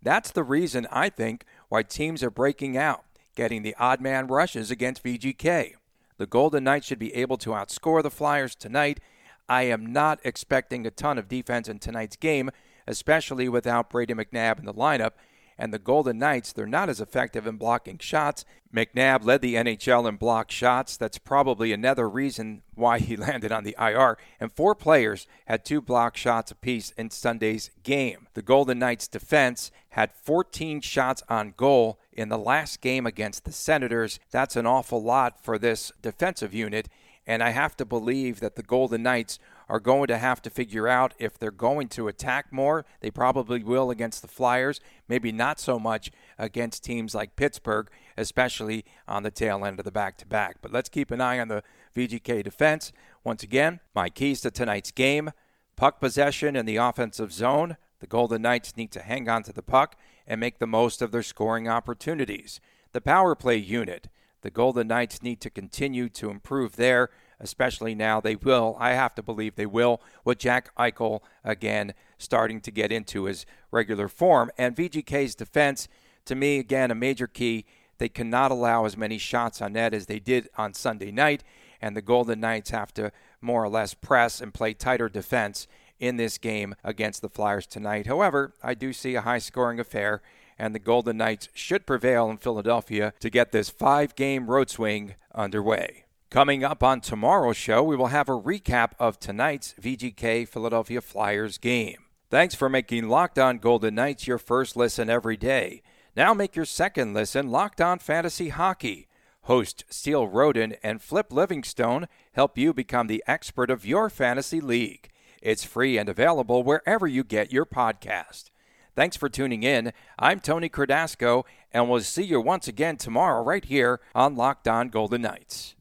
That's 0.00 0.30
the 0.30 0.44
reason 0.44 0.86
I 0.92 1.08
think 1.08 1.46
why 1.68 1.82
teams 1.82 2.22
are 2.22 2.30
breaking 2.30 2.76
out, 2.76 3.02
getting 3.34 3.62
the 3.64 3.74
odd 3.76 4.00
man 4.00 4.28
rushes 4.28 4.70
against 4.70 5.02
VGK. 5.02 5.74
The 6.16 6.26
Golden 6.26 6.64
Knights 6.64 6.86
should 6.86 6.98
be 6.98 7.14
able 7.14 7.36
to 7.38 7.50
outscore 7.50 8.02
the 8.02 8.10
Flyers 8.10 8.54
tonight. 8.54 9.00
I 9.48 9.64
am 9.64 9.92
not 9.92 10.20
expecting 10.24 10.86
a 10.86 10.90
ton 10.90 11.18
of 11.18 11.28
defense 11.28 11.68
in 11.68 11.80
tonight's 11.80 12.16
game, 12.16 12.50
especially 12.86 13.48
without 13.48 13.90
Brady 13.90 14.14
McNabb 14.14 14.60
in 14.60 14.64
the 14.64 14.72
lineup 14.72 15.12
and 15.58 15.72
the 15.72 15.78
Golden 15.78 16.18
Knights, 16.18 16.52
they're 16.52 16.66
not 16.66 16.88
as 16.88 17.00
effective 17.00 17.46
in 17.46 17.56
blocking 17.56 17.98
shots. 17.98 18.44
McNabb 18.74 19.24
led 19.24 19.40
the 19.40 19.54
NHL 19.54 20.08
in 20.08 20.16
blocked 20.16 20.50
shots. 20.50 20.96
That's 20.96 21.18
probably 21.18 21.72
another 21.72 22.08
reason 22.08 22.62
why 22.74 22.98
he 22.98 23.16
landed 23.16 23.52
on 23.52 23.64
the 23.64 23.76
IR. 23.78 24.18
And 24.40 24.52
four 24.52 24.74
players 24.74 25.26
had 25.46 25.64
two 25.64 25.80
block 25.80 26.16
shots 26.16 26.50
apiece 26.50 26.90
in 26.98 27.10
Sunday's 27.10 27.70
game. 27.82 28.26
The 28.34 28.42
Golden 28.42 28.80
Knights 28.80 29.06
defense 29.06 29.70
had 29.90 30.12
14 30.12 30.80
shots 30.80 31.22
on 31.28 31.54
goal 31.56 32.00
in 32.12 32.28
the 32.28 32.38
last 32.38 32.80
game 32.80 33.06
against 33.06 33.44
the 33.44 33.52
Senators. 33.52 34.18
That's 34.32 34.56
an 34.56 34.66
awful 34.66 35.02
lot 35.02 35.44
for 35.44 35.56
this 35.56 35.92
defensive 36.02 36.52
unit. 36.52 36.88
And 37.26 37.42
I 37.42 37.50
have 37.50 37.76
to 37.76 37.84
believe 37.84 38.40
that 38.40 38.56
the 38.56 38.62
Golden 38.62 39.04
Knights 39.04 39.38
are 39.68 39.80
going 39.80 40.06
to 40.08 40.18
have 40.18 40.42
to 40.42 40.50
figure 40.50 40.88
out 40.88 41.14
if 41.18 41.38
they're 41.38 41.50
going 41.50 41.88
to 41.88 42.08
attack 42.08 42.52
more. 42.52 42.84
They 43.00 43.10
probably 43.10 43.62
will 43.62 43.90
against 43.90 44.22
the 44.22 44.28
Flyers, 44.28 44.80
maybe 45.08 45.32
not 45.32 45.58
so 45.58 45.78
much 45.78 46.10
against 46.38 46.84
teams 46.84 47.14
like 47.14 47.36
Pittsburgh, 47.36 47.88
especially 48.16 48.84
on 49.08 49.22
the 49.22 49.30
tail 49.30 49.64
end 49.64 49.78
of 49.78 49.84
the 49.84 49.92
back 49.92 50.16
to 50.18 50.26
back. 50.26 50.56
But 50.60 50.72
let's 50.72 50.88
keep 50.88 51.10
an 51.10 51.20
eye 51.20 51.38
on 51.38 51.48
the 51.48 51.62
VGK 51.94 52.42
defense. 52.42 52.92
Once 53.22 53.42
again, 53.42 53.80
my 53.94 54.08
keys 54.08 54.40
to 54.42 54.50
tonight's 54.50 54.90
game 54.90 55.30
puck 55.76 56.00
possession 56.00 56.56
in 56.56 56.66
the 56.66 56.76
offensive 56.76 57.32
zone. 57.32 57.76
The 58.00 58.06
Golden 58.06 58.42
Knights 58.42 58.76
need 58.76 58.92
to 58.92 59.02
hang 59.02 59.28
on 59.28 59.42
to 59.44 59.52
the 59.52 59.62
puck 59.62 59.96
and 60.26 60.40
make 60.40 60.58
the 60.58 60.66
most 60.66 61.02
of 61.02 61.10
their 61.10 61.22
scoring 61.22 61.68
opportunities. 61.68 62.60
The 62.92 63.00
power 63.00 63.34
play 63.34 63.56
unit. 63.56 64.08
The 64.42 64.50
Golden 64.50 64.88
Knights 64.88 65.22
need 65.22 65.40
to 65.40 65.50
continue 65.50 66.08
to 66.10 66.30
improve 66.30 66.76
there 66.76 67.10
especially 67.40 67.94
now 67.94 68.20
they 68.20 68.36
will. 68.36 68.76
I 68.78 68.92
have 68.92 69.14
to 69.16 69.22
believe 69.22 69.54
they 69.54 69.66
will 69.66 70.00
with 70.24 70.38
Jack 70.38 70.74
Eichel 70.76 71.20
again 71.42 71.94
starting 72.18 72.60
to 72.62 72.70
get 72.70 72.92
into 72.92 73.24
his 73.24 73.46
regular 73.70 74.08
form. 74.08 74.50
And 74.56 74.76
VGK's 74.76 75.34
defense, 75.34 75.88
to 76.24 76.34
me, 76.34 76.58
again, 76.58 76.90
a 76.90 76.94
major 76.94 77.26
key. 77.26 77.64
They 77.98 78.08
cannot 78.08 78.50
allow 78.50 78.84
as 78.84 78.96
many 78.96 79.18
shots 79.18 79.62
on 79.62 79.74
net 79.74 79.94
as 79.94 80.06
they 80.06 80.18
did 80.18 80.48
on 80.56 80.74
Sunday 80.74 81.12
night, 81.12 81.44
and 81.80 81.96
the 81.96 82.02
Golden 82.02 82.40
Knights 82.40 82.70
have 82.70 82.92
to 82.94 83.12
more 83.40 83.62
or 83.62 83.68
less 83.68 83.94
press 83.94 84.40
and 84.40 84.54
play 84.54 84.74
tighter 84.74 85.08
defense 85.08 85.68
in 86.00 86.16
this 86.16 86.38
game 86.38 86.74
against 86.82 87.22
the 87.22 87.28
Flyers 87.28 87.66
tonight. 87.66 88.06
However, 88.06 88.54
I 88.62 88.74
do 88.74 88.92
see 88.92 89.14
a 89.14 89.20
high 89.20 89.38
scoring 89.38 89.78
affair, 89.78 90.22
and 90.58 90.74
the 90.74 90.80
Golden 90.80 91.16
Knights 91.16 91.48
should 91.54 91.86
prevail 91.86 92.30
in 92.30 92.38
Philadelphia 92.38 93.12
to 93.20 93.30
get 93.30 93.52
this 93.52 93.70
five 93.70 94.14
game 94.14 94.50
road 94.50 94.70
swing 94.70 95.14
underway. 95.34 96.03
Coming 96.34 96.64
up 96.64 96.82
on 96.82 97.00
tomorrow's 97.00 97.56
show, 97.56 97.80
we 97.84 97.94
will 97.94 98.08
have 98.08 98.28
a 98.28 98.32
recap 98.32 98.94
of 98.98 99.20
tonight's 99.20 99.72
VGK 99.80 100.48
Philadelphia 100.48 101.00
Flyers 101.00 101.58
game. 101.58 102.06
Thanks 102.28 102.56
for 102.56 102.68
making 102.68 103.08
Locked 103.08 103.38
On 103.38 103.58
Golden 103.58 103.94
Knights 103.94 104.26
your 104.26 104.38
first 104.38 104.74
listen 104.74 105.08
every 105.08 105.36
day. 105.36 105.80
Now 106.16 106.34
make 106.34 106.56
your 106.56 106.64
second 106.64 107.14
listen 107.14 107.52
Locked 107.52 107.80
On 107.80 108.00
Fantasy 108.00 108.48
Hockey. 108.48 109.06
Host 109.42 109.84
Steele 109.88 110.26
Roden 110.26 110.74
and 110.82 111.00
Flip 111.00 111.32
Livingstone 111.32 112.08
help 112.32 112.58
you 112.58 112.74
become 112.74 113.06
the 113.06 113.22
expert 113.28 113.70
of 113.70 113.86
your 113.86 114.10
fantasy 114.10 114.60
league. 114.60 115.10
It's 115.40 115.62
free 115.62 115.96
and 115.96 116.08
available 116.08 116.64
wherever 116.64 117.06
you 117.06 117.22
get 117.22 117.52
your 117.52 117.64
podcast. 117.64 118.50
Thanks 118.96 119.16
for 119.16 119.28
tuning 119.28 119.62
in. 119.62 119.92
I'm 120.18 120.40
Tony 120.40 120.68
Cardasco, 120.68 121.44
and 121.70 121.88
we'll 121.88 122.00
see 122.00 122.24
you 122.24 122.40
once 122.40 122.66
again 122.66 122.96
tomorrow 122.96 123.44
right 123.44 123.64
here 123.64 124.00
on 124.16 124.34
Locked 124.34 124.66
On 124.66 124.88
Golden 124.88 125.22
Knights. 125.22 125.76